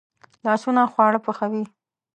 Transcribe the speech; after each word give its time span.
لاسونه 0.45 0.81
خواړه 0.93 1.19
پخوي 1.25 1.63